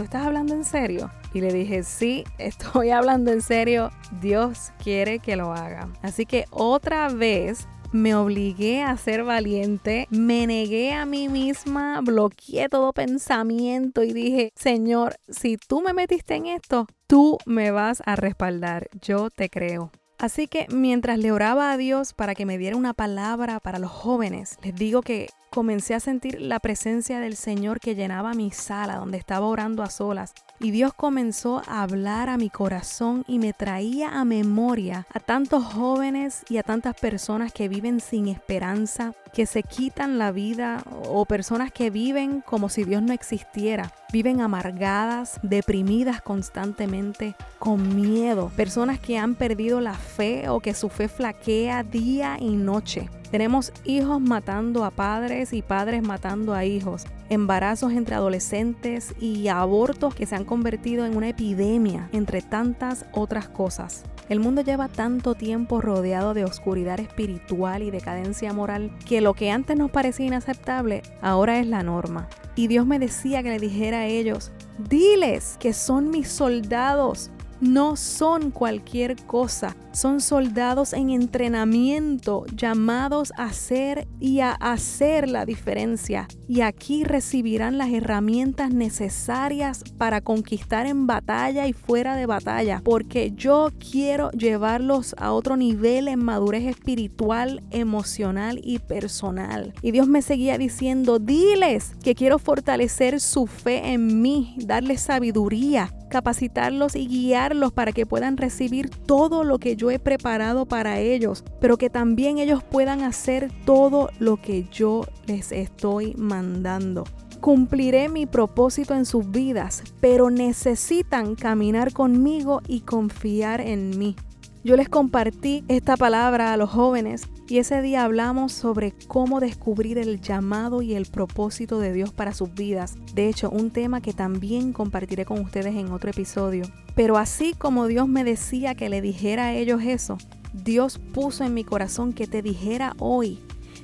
¿tú 0.00 0.04
estás 0.04 0.24
hablando 0.24 0.54
en 0.54 0.64
serio? 0.64 1.10
Y 1.34 1.42
le 1.42 1.52
dije, 1.52 1.82
sí, 1.82 2.24
estoy 2.38 2.88
hablando 2.90 3.32
en 3.32 3.42
serio. 3.42 3.90
Dios 4.22 4.72
quiere 4.82 5.18
que 5.18 5.36
lo 5.36 5.52
haga. 5.52 5.90
Así 6.00 6.24
que 6.24 6.46
otra 6.50 7.10
vez 7.10 7.68
me 7.92 8.14
obligué 8.14 8.82
a 8.82 8.96
ser 8.96 9.24
valiente, 9.24 10.06
me 10.08 10.46
negué 10.46 10.94
a 10.94 11.04
mí 11.04 11.28
misma, 11.28 12.00
bloqueé 12.00 12.70
todo 12.70 12.94
pensamiento 12.94 14.02
y 14.02 14.14
dije, 14.14 14.52
Señor, 14.56 15.16
si 15.28 15.58
tú 15.58 15.82
me 15.82 15.92
metiste 15.92 16.34
en 16.36 16.46
esto, 16.46 16.86
tú 17.06 17.36
me 17.44 17.70
vas 17.70 18.02
a 18.06 18.16
respaldar, 18.16 18.88
yo 19.02 19.28
te 19.28 19.50
creo. 19.50 19.90
Así 20.20 20.48
que 20.48 20.66
mientras 20.68 21.18
le 21.18 21.32
oraba 21.32 21.72
a 21.72 21.78
Dios 21.78 22.12
para 22.12 22.34
que 22.34 22.44
me 22.44 22.58
diera 22.58 22.76
una 22.76 22.92
palabra 22.92 23.58
para 23.58 23.78
los 23.78 23.90
jóvenes, 23.90 24.58
les 24.62 24.74
digo 24.74 25.00
que 25.00 25.30
comencé 25.48 25.94
a 25.94 26.00
sentir 26.00 26.42
la 26.42 26.60
presencia 26.60 27.20
del 27.20 27.36
Señor 27.36 27.80
que 27.80 27.94
llenaba 27.94 28.34
mi 28.34 28.50
sala 28.50 28.96
donde 28.96 29.16
estaba 29.16 29.46
orando 29.46 29.82
a 29.82 29.88
solas. 29.88 30.34
Y 30.62 30.72
Dios 30.72 30.92
comenzó 30.92 31.62
a 31.66 31.82
hablar 31.82 32.28
a 32.28 32.36
mi 32.36 32.50
corazón 32.50 33.24
y 33.26 33.38
me 33.38 33.54
traía 33.54 34.20
a 34.20 34.26
memoria 34.26 35.06
a 35.10 35.18
tantos 35.18 35.64
jóvenes 35.64 36.42
y 36.50 36.58
a 36.58 36.62
tantas 36.62 36.94
personas 37.00 37.50
que 37.50 37.66
viven 37.66 37.98
sin 38.00 38.28
esperanza, 38.28 39.14
que 39.32 39.46
se 39.46 39.62
quitan 39.62 40.18
la 40.18 40.32
vida 40.32 40.84
o 41.08 41.24
personas 41.24 41.72
que 41.72 41.88
viven 41.88 42.42
como 42.42 42.68
si 42.68 42.84
Dios 42.84 43.02
no 43.02 43.14
existiera. 43.14 43.90
Viven 44.12 44.42
amargadas, 44.42 45.40
deprimidas 45.42 46.20
constantemente, 46.20 47.36
con 47.58 47.96
miedo. 47.96 48.52
Personas 48.54 49.00
que 49.00 49.16
han 49.16 49.36
perdido 49.36 49.80
la 49.80 49.94
fe 49.94 50.50
o 50.50 50.60
que 50.60 50.74
su 50.74 50.90
fe 50.90 51.08
flaquea 51.08 51.84
día 51.84 52.36
y 52.38 52.50
noche. 52.50 53.08
Tenemos 53.30 53.72
hijos 53.84 54.20
matando 54.20 54.84
a 54.84 54.90
padres 54.90 55.52
y 55.52 55.62
padres 55.62 56.02
matando 56.02 56.52
a 56.52 56.64
hijos, 56.64 57.04
embarazos 57.28 57.92
entre 57.92 58.16
adolescentes 58.16 59.14
y 59.20 59.46
abortos 59.46 60.16
que 60.16 60.26
se 60.26 60.34
han 60.34 60.44
convertido 60.44 61.06
en 61.06 61.16
una 61.16 61.28
epidemia, 61.28 62.08
entre 62.12 62.42
tantas 62.42 63.06
otras 63.12 63.48
cosas. 63.48 64.02
El 64.28 64.40
mundo 64.40 64.62
lleva 64.62 64.88
tanto 64.88 65.34
tiempo 65.36 65.80
rodeado 65.80 66.34
de 66.34 66.44
oscuridad 66.44 66.98
espiritual 66.98 67.82
y 67.82 67.92
decadencia 67.92 68.52
moral 68.52 68.90
que 69.06 69.20
lo 69.20 69.34
que 69.34 69.52
antes 69.52 69.76
nos 69.76 69.92
parecía 69.92 70.26
inaceptable 70.26 71.02
ahora 71.22 71.60
es 71.60 71.68
la 71.68 71.84
norma. 71.84 72.28
Y 72.56 72.66
Dios 72.66 72.84
me 72.84 72.98
decía 72.98 73.44
que 73.44 73.50
le 73.50 73.58
dijera 73.60 74.00
a 74.00 74.06
ellos, 74.06 74.50
diles 74.88 75.56
que 75.60 75.72
son 75.72 76.10
mis 76.10 76.28
soldados, 76.28 77.30
no 77.60 77.96
son 77.96 78.50
cualquier 78.50 79.16
cosa, 79.26 79.76
son 79.92 80.20
soldados 80.20 80.92
en 80.92 81.10
entrenamiento 81.10 82.44
llamados 82.54 83.32
a 83.36 83.44
hacer 83.44 84.06
y 84.18 84.40
a 84.40 84.52
hacer 84.52 85.28
la 85.28 85.44
diferencia. 85.44 86.28
Y 86.48 86.62
aquí 86.62 87.04
recibirán 87.04 87.78
las 87.78 87.90
herramientas 87.90 88.72
necesarias 88.72 89.84
para 89.98 90.20
conquistar 90.20 90.86
en 90.86 91.06
batalla 91.06 91.66
y 91.66 91.72
fuera 91.72 92.16
de 92.16 92.26
batalla, 92.26 92.80
porque 92.84 93.32
yo 93.34 93.70
quiero 93.78 94.30
llevarlos 94.32 95.14
a 95.18 95.32
otro 95.32 95.56
nivel 95.56 96.08
en 96.08 96.24
madurez 96.24 96.66
espiritual, 96.66 97.62
emocional 97.70 98.60
y 98.62 98.78
personal. 98.78 99.74
Y 99.82 99.90
Dios 99.90 100.08
me 100.08 100.22
seguía 100.22 100.58
diciendo, 100.58 101.18
diles 101.18 101.92
que 102.02 102.14
quiero 102.14 102.38
fortalecer 102.38 103.20
su 103.20 103.46
fe 103.46 103.92
en 103.92 104.22
mí, 104.22 104.56
darles 104.58 105.02
sabiduría, 105.02 105.92
capacitarlos 106.10 106.94
y 106.94 107.06
guiarlos 107.06 107.72
para 107.72 107.92
que 107.92 108.04
puedan 108.04 108.36
recibir 108.36 108.90
todo 108.90 109.44
lo 109.44 109.58
que 109.58 109.76
yo 109.76 109.90
he 109.90 109.98
preparado 109.98 110.66
para 110.66 110.98
ellos, 110.98 111.44
pero 111.60 111.78
que 111.78 111.88
también 111.88 112.36
ellos 112.36 112.62
puedan 112.62 113.02
hacer 113.02 113.50
todo 113.64 114.10
lo 114.18 114.36
que 114.36 114.66
yo 114.70 115.06
les 115.26 115.52
estoy 115.52 116.14
mandando. 116.18 117.04
Cumpliré 117.40 118.10
mi 118.10 118.26
propósito 118.26 118.94
en 118.94 119.06
sus 119.06 119.30
vidas, 119.30 119.82
pero 120.00 120.28
necesitan 120.28 121.36
caminar 121.36 121.94
conmigo 121.94 122.60
y 122.68 122.80
confiar 122.80 123.62
en 123.62 123.98
mí. 123.98 124.16
Yo 124.62 124.76
les 124.76 124.90
compartí 124.90 125.64
esta 125.68 125.96
palabra 125.96 126.52
a 126.52 126.58
los 126.58 126.68
jóvenes 126.68 127.22
y 127.48 127.58
ese 127.58 127.80
día 127.80 128.04
hablamos 128.04 128.52
sobre 128.52 128.92
cómo 129.08 129.40
descubrir 129.40 129.96
el 129.96 130.20
llamado 130.20 130.82
y 130.82 130.94
el 130.94 131.06
propósito 131.06 131.78
de 131.78 131.94
Dios 131.94 132.12
para 132.12 132.34
sus 132.34 132.52
vidas. 132.52 132.98
De 133.14 133.30
hecho, 133.30 133.48
un 133.48 133.70
tema 133.70 134.02
que 134.02 134.12
también 134.12 134.74
compartiré 134.74 135.24
con 135.24 135.40
ustedes 135.40 135.74
en 135.74 135.90
otro 135.92 136.10
episodio. 136.10 136.64
Pero 136.94 137.16
así 137.16 137.54
como 137.54 137.86
Dios 137.86 138.06
me 138.06 138.22
decía 138.22 138.74
que 138.74 138.90
le 138.90 139.00
dijera 139.00 139.46
a 139.46 139.54
ellos 139.54 139.80
eso, 139.82 140.18
Dios 140.52 140.98
puso 140.98 141.42
en 141.42 141.54
mi 141.54 141.64
corazón 141.64 142.12
que 142.12 142.26
te 142.26 142.42
dijera 142.42 142.94
hoy. 142.98 143.38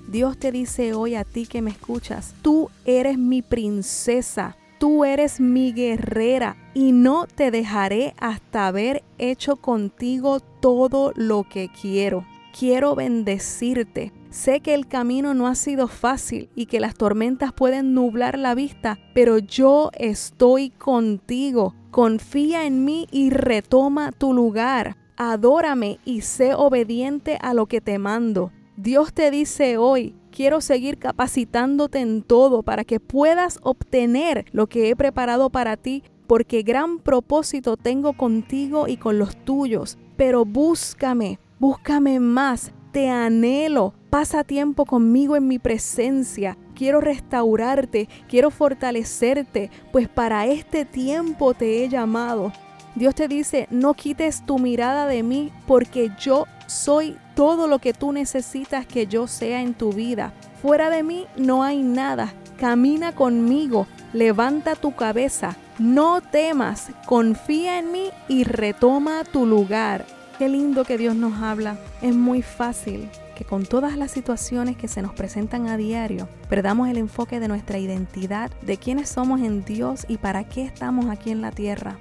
Dios 0.09 0.39
te 0.39 0.53
dice 0.53 0.93
hoy 0.93 1.15
a 1.15 1.25
ti 1.25 1.47
que 1.47 1.63
me 1.63 1.71
escuchas, 1.71 2.35
tú 2.43 2.69
eres 2.85 3.17
mi 3.17 3.41
princesa 3.41 4.59
tú 4.79 5.05
eres 5.05 5.41
mi 5.41 5.73
guerrera 5.73 6.57
y 6.75 6.93
no 6.93 7.27
te 7.27 7.51
dejaré 7.51 8.15
hasta 8.19 8.67
haber 8.67 9.03
hecho 9.19 9.57
contigo 9.57 10.41
todo 10.41 11.13
lo 11.17 11.45
que 11.45 11.69
quiero. 11.69 12.27
Quiero 12.59 12.95
bendecirte. 12.95 14.13
Sé 14.31 14.61
que 14.61 14.75
el 14.75 14.87
camino 14.87 15.35
no 15.35 15.47
ha 15.47 15.55
sido 15.55 15.89
fácil 15.89 16.51
y 16.55 16.67
que 16.67 16.81
las 16.81 16.95
tormentas 16.95 17.53
pueden 17.53 17.95
nublar 17.95 18.39
la 18.39 18.55
vista, 18.55 18.99
pero 19.15 19.39
yo 19.39 19.91
estoy 19.95 20.71
contigo. 20.71 21.75
Confía 21.91 22.67
en 22.67 22.85
mí 22.85 23.07
y 23.11 23.31
retoma 23.31 24.13
tu 24.13 24.35
lugar. 24.35 24.97
Adórame 25.17 25.99
y 26.05 26.21
sé 26.21 26.55
obediente 26.55 27.39
a 27.41 27.55
lo 27.55 27.67
que 27.67 27.81
te 27.81 27.99
mando. 27.99 28.53
Dios 28.77 29.15
te 29.15 29.31
dice 29.31 29.79
hoy, 29.79 30.15
quiero 30.37 30.61
seguir 30.61 30.99
capacitándote 30.99 32.01
en 32.01 32.21
todo 32.21 32.63
para 32.63 32.85
que 32.85 33.01
puedas 33.01 33.59
obtener 33.63 34.45
lo 34.53 34.67
que 34.67 34.91
he 34.91 34.95
preparado 34.95 35.49
para 35.49 35.79
ti, 35.79 36.03
porque 36.27 36.61
gran 36.61 36.99
propósito 36.99 37.79
tengo 37.79 38.13
contigo 38.13 38.87
y 38.87 38.99
con 38.99 39.19
los 39.19 39.35
tuyos. 39.35 39.97
Pero 40.19 40.45
búscame, 40.45 41.39
búscame 41.59 42.21
más, 42.21 42.73
te 42.93 43.09
anhelo, 43.09 43.95
pasa 44.11 44.45
tiempo 44.45 44.85
conmigo 44.85 45.37
en 45.37 45.49
mi 45.49 45.59
presencia. 45.59 46.59
Quiero 46.75 47.01
restaurarte, 47.01 48.07
quiero 48.29 48.51
fortalecerte, 48.51 49.71
pues 49.91 50.07
para 50.07 50.47
este 50.49 50.85
tiempo 50.85 51.55
te 51.55 51.83
he 51.83 51.89
llamado. 51.89 52.53
Dios 52.97 53.15
te 53.15 53.29
dice, 53.29 53.69
no 53.71 53.93
quites 53.93 54.47
tu 54.47 54.59
mirada 54.59 55.07
de 55.07 55.23
mí 55.23 55.53
porque 55.67 56.11
yo 56.19 56.47
soy 56.67 57.19
todo 57.35 57.69
lo 57.69 57.79
que 57.79 57.93
tú 57.93 58.11
necesitas 58.11 58.87
que 58.87 59.07
yo 59.07 59.27
sea 59.27 59.61
en 59.61 59.75
tu 59.75 59.93
vida. 59.93 60.33
Fuera 60.63 60.89
de 60.89 61.03
mí 61.03 61.27
no 61.37 61.63
hay 61.63 61.83
nada. 61.83 62.33
Camina 62.59 63.15
conmigo, 63.15 63.87
levanta 64.15 64.77
tu 64.77 64.97
cabeza, 64.97 65.57
no 65.79 66.23
temas, 66.23 66.89
confía 67.05 67.79
en 67.79 67.93
mí 67.93 68.09
y 68.29 68.45
retoma 68.45 69.25
tu 69.25 69.45
lugar. 69.45 70.07
Qué 70.39 70.49
lindo 70.49 70.87
que 70.87 70.97
Dios 70.97 71.15
nos 71.15 71.43
habla. 71.43 71.77
Es 72.01 72.15
muy 72.15 72.41
fácil 72.41 73.11
que 73.37 73.45
con 73.45 73.67
todas 73.67 73.99
las 73.99 74.11
situaciones 74.11 74.79
que 74.79 74.89
se 74.89 75.03
nos 75.03 75.13
presentan 75.13 75.69
a 75.69 75.77
diario, 75.77 76.31
perdamos 76.49 76.89
el 76.89 76.97
enfoque 76.97 77.41
de 77.41 77.49
nuestra 77.49 77.77
identidad, 77.77 78.51
de 78.63 78.79
quiénes 78.79 79.11
somos 79.11 79.43
en 79.43 79.67
Dios 79.67 80.07
y 80.09 80.17
para 80.17 80.45
qué 80.45 80.63
estamos 80.63 81.11
aquí 81.11 81.31
en 81.31 81.43
la 81.43 81.51
tierra. 81.51 81.99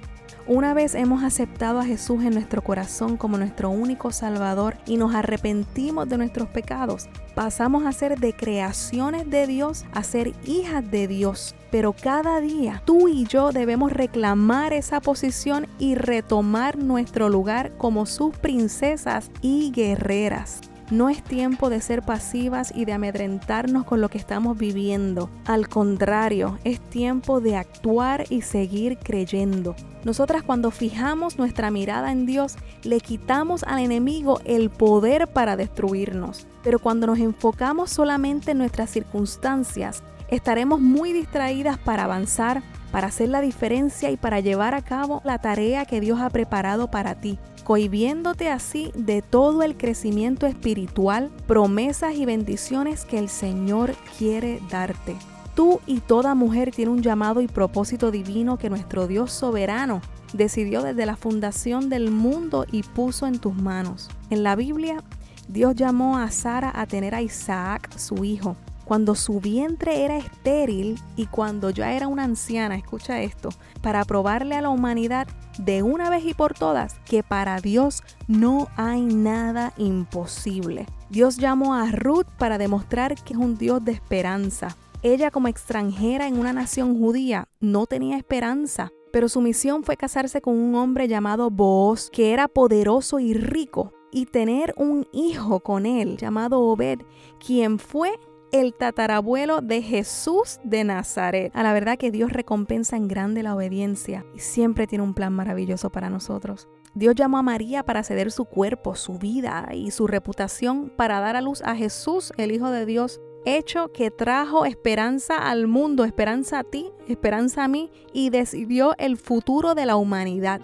Una 0.48 0.74
vez 0.74 0.94
hemos 0.94 1.24
aceptado 1.24 1.80
a 1.80 1.84
Jesús 1.84 2.22
en 2.22 2.34
nuestro 2.34 2.62
corazón 2.62 3.16
como 3.16 3.36
nuestro 3.36 3.68
único 3.68 4.12
Salvador 4.12 4.76
y 4.86 4.96
nos 4.96 5.12
arrepentimos 5.12 6.08
de 6.08 6.18
nuestros 6.18 6.48
pecados, 6.48 7.08
pasamos 7.34 7.84
a 7.84 7.90
ser 7.90 8.20
de 8.20 8.32
creaciones 8.32 9.28
de 9.28 9.48
Dios 9.48 9.84
a 9.90 10.04
ser 10.04 10.34
hijas 10.44 10.88
de 10.88 11.08
Dios. 11.08 11.56
Pero 11.72 11.94
cada 11.94 12.40
día 12.40 12.80
tú 12.84 13.08
y 13.08 13.24
yo 13.24 13.50
debemos 13.50 13.92
reclamar 13.92 14.72
esa 14.72 15.00
posición 15.00 15.66
y 15.80 15.96
retomar 15.96 16.78
nuestro 16.78 17.28
lugar 17.28 17.76
como 17.76 18.06
sus 18.06 18.36
princesas 18.38 19.32
y 19.42 19.72
guerreras. 19.72 20.60
No 20.92 21.08
es 21.08 21.24
tiempo 21.24 21.70
de 21.70 21.80
ser 21.80 22.02
pasivas 22.02 22.72
y 22.72 22.84
de 22.84 22.92
amedrentarnos 22.92 23.84
con 23.84 24.00
lo 24.00 24.08
que 24.10 24.18
estamos 24.18 24.56
viviendo. 24.56 25.28
Al 25.44 25.68
contrario, 25.68 26.60
es 26.62 26.78
tiempo 26.78 27.40
de 27.40 27.56
actuar 27.56 28.26
y 28.30 28.42
seguir 28.42 28.96
creyendo. 28.98 29.74
Nosotras 30.06 30.44
cuando 30.44 30.70
fijamos 30.70 31.36
nuestra 31.36 31.72
mirada 31.72 32.12
en 32.12 32.26
Dios, 32.26 32.54
le 32.84 33.00
quitamos 33.00 33.64
al 33.64 33.80
enemigo 33.80 34.40
el 34.44 34.70
poder 34.70 35.26
para 35.26 35.56
destruirnos. 35.56 36.46
Pero 36.62 36.78
cuando 36.78 37.08
nos 37.08 37.18
enfocamos 37.18 37.90
solamente 37.90 38.52
en 38.52 38.58
nuestras 38.58 38.88
circunstancias, 38.88 40.04
Estaremos 40.28 40.80
muy 40.80 41.12
distraídas 41.12 41.78
para 41.78 42.04
avanzar, 42.04 42.62
para 42.90 43.06
hacer 43.06 43.28
la 43.28 43.40
diferencia 43.40 44.10
y 44.10 44.16
para 44.16 44.40
llevar 44.40 44.74
a 44.74 44.82
cabo 44.82 45.20
la 45.24 45.38
tarea 45.38 45.84
que 45.84 46.00
Dios 46.00 46.20
ha 46.20 46.30
preparado 46.30 46.90
para 46.90 47.14
ti, 47.14 47.38
cohibiéndote 47.62 48.50
así 48.50 48.90
de 48.96 49.22
todo 49.22 49.62
el 49.62 49.76
crecimiento 49.76 50.46
espiritual, 50.46 51.30
promesas 51.46 52.16
y 52.16 52.24
bendiciones 52.24 53.04
que 53.04 53.18
el 53.18 53.28
Señor 53.28 53.94
quiere 54.18 54.60
darte. 54.68 55.16
Tú 55.56 55.80
y 55.86 56.00
toda 56.00 56.34
mujer 56.34 56.70
tiene 56.70 56.90
un 56.90 57.00
llamado 57.00 57.40
y 57.40 57.48
propósito 57.48 58.10
divino 58.10 58.58
que 58.58 58.68
nuestro 58.68 59.06
Dios 59.06 59.32
soberano 59.32 60.02
decidió 60.34 60.82
desde 60.82 61.06
la 61.06 61.16
fundación 61.16 61.88
del 61.88 62.10
mundo 62.10 62.66
y 62.70 62.82
puso 62.82 63.26
en 63.26 63.38
tus 63.38 63.54
manos. 63.54 64.10
En 64.28 64.42
la 64.42 64.54
Biblia, 64.54 65.02
Dios 65.48 65.74
llamó 65.74 66.18
a 66.18 66.30
Sara 66.30 66.70
a 66.74 66.84
tener 66.86 67.14
a 67.14 67.22
Isaac, 67.22 67.90
su 67.96 68.22
hijo, 68.26 68.54
cuando 68.84 69.14
su 69.14 69.40
vientre 69.40 70.04
era 70.04 70.18
estéril 70.18 71.00
y 71.16 71.24
cuando 71.24 71.70
ya 71.70 71.94
era 71.94 72.06
una 72.06 72.24
anciana, 72.24 72.76
escucha 72.76 73.22
esto, 73.22 73.48
para 73.80 74.04
probarle 74.04 74.56
a 74.56 74.60
la 74.60 74.68
humanidad 74.68 75.26
de 75.58 75.82
una 75.82 76.10
vez 76.10 76.24
y 76.24 76.34
por 76.34 76.52
todas 76.52 77.00
que 77.06 77.22
para 77.22 77.60
Dios 77.60 78.02
no 78.28 78.68
hay 78.76 79.00
nada 79.00 79.72
imposible. 79.78 80.86
Dios 81.08 81.38
llamó 81.38 81.74
a 81.74 81.90
Ruth 81.90 82.26
para 82.38 82.58
demostrar 82.58 83.14
que 83.14 83.32
es 83.32 83.38
un 83.38 83.56
Dios 83.56 83.84
de 83.84 83.92
esperanza, 83.92 84.76
ella 85.02 85.30
como 85.30 85.48
extranjera 85.48 86.26
en 86.26 86.38
una 86.38 86.52
nación 86.52 86.98
judía 86.98 87.48
no 87.60 87.86
tenía 87.86 88.16
esperanza, 88.16 88.92
pero 89.12 89.28
su 89.28 89.40
misión 89.40 89.84
fue 89.84 89.96
casarse 89.96 90.40
con 90.40 90.58
un 90.58 90.74
hombre 90.74 91.08
llamado 91.08 91.50
Booz, 91.50 92.10
que 92.10 92.32
era 92.32 92.48
poderoso 92.48 93.18
y 93.18 93.34
rico, 93.34 93.92
y 94.10 94.26
tener 94.26 94.74
un 94.76 95.06
hijo 95.12 95.60
con 95.60 95.86
él 95.86 96.16
llamado 96.16 96.60
Obed, 96.60 97.00
quien 97.38 97.78
fue 97.78 98.18
el 98.52 98.74
tatarabuelo 98.74 99.60
de 99.60 99.82
Jesús 99.82 100.60
de 100.64 100.84
Nazaret. 100.84 101.50
A 101.54 101.62
la 101.62 101.72
verdad 101.72 101.98
que 101.98 102.10
Dios 102.10 102.32
recompensa 102.32 102.96
en 102.96 103.08
grande 103.08 103.42
la 103.42 103.54
obediencia 103.54 104.24
y 104.34 104.38
siempre 104.38 104.86
tiene 104.86 105.04
un 105.04 105.14
plan 105.14 105.32
maravilloso 105.32 105.90
para 105.90 106.10
nosotros. 106.10 106.68
Dios 106.94 107.14
llamó 107.14 107.36
a 107.38 107.42
María 107.42 107.82
para 107.82 108.02
ceder 108.02 108.32
su 108.32 108.46
cuerpo, 108.46 108.94
su 108.94 109.18
vida 109.18 109.68
y 109.74 109.90
su 109.90 110.06
reputación 110.06 110.90
para 110.96 111.20
dar 111.20 111.36
a 111.36 111.42
luz 111.42 111.60
a 111.62 111.76
Jesús, 111.76 112.32
el 112.38 112.52
Hijo 112.52 112.70
de 112.70 112.86
Dios, 112.86 113.20
hecho 113.46 113.92
que 113.92 114.10
trajo 114.10 114.66
esperanza 114.66 115.38
al 115.38 115.68
mundo, 115.68 116.04
esperanza 116.04 116.58
a 116.58 116.64
ti, 116.64 116.90
esperanza 117.08 117.64
a 117.64 117.68
mí 117.68 117.90
y 118.12 118.30
decidió 118.30 118.94
el 118.98 119.16
futuro 119.16 119.74
de 119.74 119.86
la 119.86 119.96
humanidad. 119.96 120.60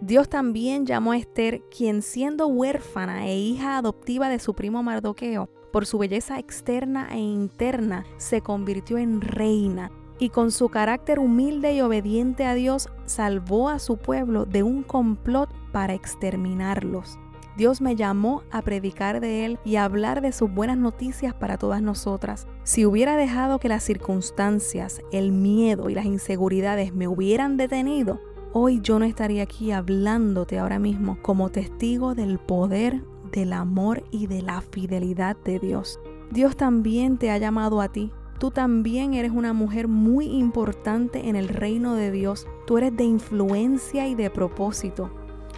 Dios 0.00 0.28
también 0.28 0.84
llamó 0.84 1.12
a 1.12 1.16
Esther, 1.16 1.62
quien 1.70 2.02
siendo 2.02 2.48
huérfana 2.48 3.26
e 3.26 3.38
hija 3.38 3.78
adoptiva 3.78 4.28
de 4.28 4.38
su 4.38 4.54
primo 4.54 4.82
Mardoqueo, 4.82 5.48
por 5.72 5.86
su 5.86 5.98
belleza 5.98 6.38
externa 6.38 7.08
e 7.12 7.18
interna, 7.18 8.04
se 8.18 8.40
convirtió 8.40 8.98
en 8.98 9.20
reina 9.20 9.90
y 10.18 10.30
con 10.30 10.50
su 10.50 10.68
carácter 10.68 11.18
humilde 11.18 11.74
y 11.74 11.80
obediente 11.80 12.44
a 12.44 12.54
Dios 12.54 12.88
salvó 13.04 13.68
a 13.68 13.78
su 13.78 13.96
pueblo 13.98 14.46
de 14.46 14.62
un 14.62 14.82
complot 14.82 15.50
para 15.72 15.94
exterminarlos. 15.94 17.18
Dios 17.56 17.80
me 17.80 17.96
llamó 17.96 18.42
a 18.50 18.60
predicar 18.60 19.20
de 19.20 19.46
Él 19.46 19.58
y 19.64 19.76
a 19.76 19.84
hablar 19.84 20.20
de 20.20 20.32
sus 20.32 20.52
buenas 20.52 20.76
noticias 20.76 21.32
para 21.32 21.56
todas 21.56 21.80
nosotras. 21.80 22.46
Si 22.64 22.84
hubiera 22.84 23.16
dejado 23.16 23.58
que 23.58 23.70
las 23.70 23.82
circunstancias, 23.82 25.00
el 25.10 25.32
miedo 25.32 25.88
y 25.88 25.94
las 25.94 26.04
inseguridades 26.04 26.94
me 26.94 27.08
hubieran 27.08 27.56
detenido, 27.56 28.20
hoy 28.52 28.80
yo 28.82 28.98
no 28.98 29.06
estaría 29.06 29.42
aquí 29.42 29.72
hablándote 29.72 30.58
ahora 30.58 30.78
mismo 30.78 31.18
como 31.22 31.48
testigo 31.48 32.14
del 32.14 32.38
poder, 32.38 33.02
del 33.32 33.54
amor 33.54 34.04
y 34.10 34.26
de 34.26 34.42
la 34.42 34.60
fidelidad 34.60 35.36
de 35.42 35.58
Dios. 35.58 35.98
Dios 36.30 36.56
también 36.56 37.16
te 37.16 37.30
ha 37.30 37.38
llamado 37.38 37.80
a 37.80 37.88
ti. 37.88 38.12
Tú 38.38 38.50
también 38.50 39.14
eres 39.14 39.32
una 39.32 39.54
mujer 39.54 39.88
muy 39.88 40.26
importante 40.26 41.30
en 41.30 41.36
el 41.36 41.48
reino 41.48 41.94
de 41.94 42.10
Dios. 42.10 42.46
Tú 42.66 42.76
eres 42.76 42.94
de 42.94 43.04
influencia 43.04 44.06
y 44.08 44.14
de 44.14 44.28
propósito. 44.28 45.10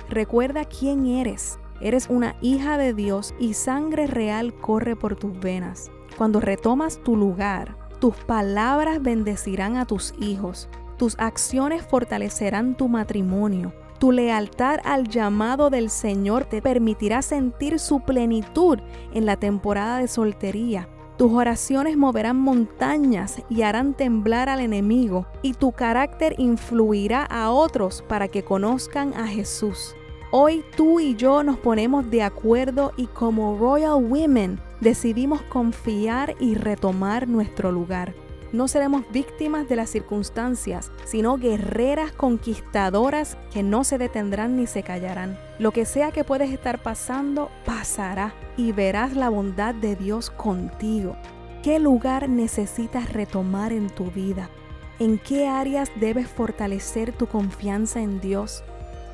Recuerda 0.08 0.64
quién 0.64 1.06
eres. 1.06 1.58
Eres 1.80 2.08
una 2.08 2.34
hija 2.40 2.76
de 2.76 2.94
Dios 2.94 3.34
y 3.38 3.54
sangre 3.54 4.06
real 4.06 4.54
corre 4.54 4.96
por 4.96 5.16
tus 5.16 5.38
venas. 5.38 5.90
Cuando 6.16 6.40
retomas 6.40 7.02
tu 7.04 7.16
lugar, 7.16 7.76
tus 8.00 8.16
palabras 8.16 9.00
bendecirán 9.02 9.76
a 9.76 9.86
tus 9.86 10.14
hijos, 10.20 10.68
tus 10.96 11.14
acciones 11.18 11.82
fortalecerán 11.82 12.76
tu 12.76 12.88
matrimonio, 12.88 13.72
tu 13.98 14.12
lealtad 14.12 14.78
al 14.84 15.08
llamado 15.08 15.70
del 15.70 15.90
Señor 15.90 16.44
te 16.44 16.62
permitirá 16.62 17.22
sentir 17.22 17.78
su 17.78 18.00
plenitud 18.00 18.78
en 19.12 19.26
la 19.26 19.36
temporada 19.36 19.98
de 19.98 20.08
soltería. 20.08 20.88
Tus 21.16 21.32
oraciones 21.32 21.96
moverán 21.96 22.36
montañas 22.36 23.42
y 23.48 23.62
harán 23.62 23.94
temblar 23.94 24.48
al 24.48 24.60
enemigo, 24.60 25.26
y 25.42 25.54
tu 25.54 25.72
carácter 25.72 26.36
influirá 26.38 27.24
a 27.24 27.50
otros 27.50 28.04
para 28.08 28.28
que 28.28 28.44
conozcan 28.44 29.14
a 29.14 29.26
Jesús. 29.26 29.96
Hoy 30.30 30.62
tú 30.76 31.00
y 31.00 31.16
yo 31.16 31.42
nos 31.42 31.56
ponemos 31.56 32.10
de 32.10 32.22
acuerdo 32.22 32.92
y 32.98 33.06
como 33.06 33.56
Royal 33.56 33.94
Women 33.94 34.60
decidimos 34.78 35.40
confiar 35.40 36.34
y 36.38 36.54
retomar 36.54 37.26
nuestro 37.28 37.72
lugar. 37.72 38.12
No 38.52 38.68
seremos 38.68 39.10
víctimas 39.10 39.70
de 39.70 39.76
las 39.76 39.88
circunstancias, 39.88 40.92
sino 41.06 41.38
guerreras 41.38 42.12
conquistadoras 42.12 43.38
que 43.50 43.62
no 43.62 43.84
se 43.84 43.96
detendrán 43.96 44.58
ni 44.58 44.66
se 44.66 44.82
callarán. 44.82 45.38
Lo 45.58 45.70
que 45.70 45.86
sea 45.86 46.12
que 46.12 46.24
puedes 46.24 46.50
estar 46.50 46.82
pasando, 46.82 47.50
pasará 47.64 48.34
y 48.58 48.72
verás 48.72 49.16
la 49.16 49.30
bondad 49.30 49.74
de 49.74 49.96
Dios 49.96 50.28
contigo. 50.28 51.16
¿Qué 51.62 51.78
lugar 51.78 52.28
necesitas 52.28 53.14
retomar 53.14 53.72
en 53.72 53.88
tu 53.88 54.10
vida? 54.10 54.50
¿En 54.98 55.16
qué 55.18 55.48
áreas 55.48 55.90
debes 55.96 56.28
fortalecer 56.28 57.12
tu 57.12 57.28
confianza 57.28 58.02
en 58.02 58.20
Dios? 58.20 58.62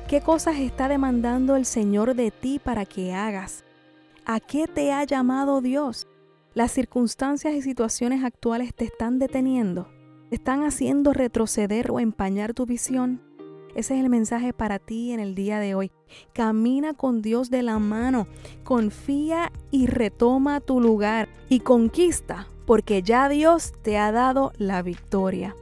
¿Qué 0.07 0.21
cosas 0.21 0.57
está 0.57 0.87
demandando 0.87 1.55
el 1.55 1.65
Señor 1.65 2.13
de 2.13 2.29
ti 2.29 2.59
para 2.63 2.85
que 2.85 3.11
hagas? 3.11 3.65
¿A 4.23 4.39
qué 4.39 4.67
te 4.67 4.91
ha 4.93 5.03
llamado 5.03 5.61
Dios? 5.61 6.07
¿Las 6.53 6.71
circunstancias 6.71 7.55
y 7.55 7.63
situaciones 7.63 8.23
actuales 8.23 8.75
te 8.75 8.85
están 8.85 9.17
deteniendo? 9.17 9.89
¿Te 10.29 10.35
están 10.35 10.63
haciendo 10.63 11.11
retroceder 11.11 11.89
o 11.89 11.99
empañar 11.99 12.53
tu 12.53 12.67
visión? 12.67 13.19
Ese 13.73 13.95
es 13.95 14.03
el 14.03 14.11
mensaje 14.11 14.53
para 14.53 14.77
ti 14.77 15.11
en 15.11 15.19
el 15.19 15.33
día 15.33 15.59
de 15.59 15.73
hoy. 15.73 15.91
Camina 16.33 16.93
con 16.93 17.23
Dios 17.23 17.49
de 17.49 17.63
la 17.63 17.79
mano, 17.79 18.27
confía 18.63 19.51
y 19.71 19.87
retoma 19.87 20.61
tu 20.61 20.81
lugar 20.81 21.29
y 21.49 21.61
conquista, 21.61 22.47
porque 22.67 23.01
ya 23.01 23.27
Dios 23.27 23.73
te 23.81 23.97
ha 23.97 24.11
dado 24.11 24.53
la 24.59 24.83
victoria. 24.83 25.55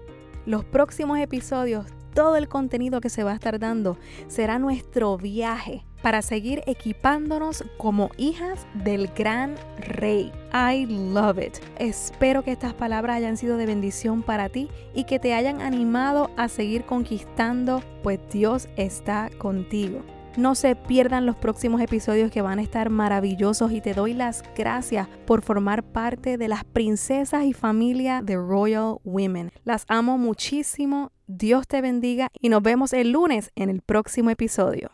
Los 0.45 0.65
próximos 0.65 1.19
episodios 1.19 1.85
todo 2.13 2.35
el 2.35 2.47
contenido 2.47 3.01
que 3.01 3.09
se 3.09 3.23
va 3.23 3.31
a 3.31 3.35
estar 3.35 3.59
dando 3.59 3.97
será 4.27 4.59
nuestro 4.59 5.17
viaje 5.17 5.83
para 6.01 6.21
seguir 6.21 6.61
equipándonos 6.67 7.63
como 7.77 8.09
hijas 8.17 8.67
del 8.75 9.07
gran 9.07 9.55
rey. 9.79 10.31
I 10.53 10.85
love 10.85 11.39
it. 11.39 11.57
Espero 11.79 12.43
que 12.43 12.51
estas 12.51 12.73
palabras 12.73 13.17
hayan 13.17 13.37
sido 13.37 13.57
de 13.57 13.65
bendición 13.65 14.21
para 14.21 14.49
ti 14.49 14.69
y 14.93 15.05
que 15.05 15.17
te 15.17 15.33
hayan 15.33 15.61
animado 15.61 16.29
a 16.37 16.49
seguir 16.49 16.83
conquistando, 16.83 17.81
pues 18.03 18.19
Dios 18.31 18.67
está 18.75 19.29
contigo. 19.37 20.03
No 20.35 20.55
se 20.55 20.75
pierdan 20.75 21.27
los 21.27 21.35
próximos 21.35 21.79
episodios 21.79 22.31
que 22.31 22.41
van 22.41 22.57
a 22.57 22.63
estar 22.63 22.89
maravillosos 22.89 23.71
y 23.71 23.81
te 23.81 23.93
doy 23.93 24.13
las 24.13 24.43
gracias 24.55 25.07
por 25.25 25.43
formar 25.43 25.83
parte 25.83 26.37
de 26.39 26.47
las 26.47 26.63
princesas 26.63 27.45
y 27.45 27.53
familia 27.53 28.21
de 28.23 28.35
Royal 28.35 28.97
Women. 29.03 29.51
Las 29.63 29.85
amo 29.87 30.17
muchísimo. 30.17 31.12
Dios 31.27 31.67
te 31.67 31.81
bendiga 31.81 32.29
y 32.39 32.49
nos 32.49 32.61
vemos 32.61 32.93
el 32.93 33.11
lunes 33.11 33.51
en 33.55 33.69
el 33.69 33.81
próximo 33.81 34.29
episodio. 34.29 34.91